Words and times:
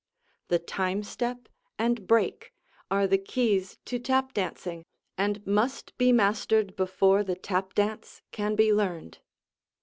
The 0.47 0.57
"time 0.57 1.03
step" 1.03 1.47
and 1.77 2.07
"break" 2.07 2.55
are 2.89 3.05
the 3.05 3.19
keys 3.19 3.77
to 3.85 3.99
tap 3.99 4.33
dancing 4.33 4.83
and 5.15 5.45
must 5.45 5.95
be 5.99 6.11
mastered 6.11 6.75
before 6.75 7.23
the 7.23 7.35
tap 7.35 7.75
dance 7.75 8.23
can 8.31 8.55
be 8.55 8.73
learned. 8.73 9.19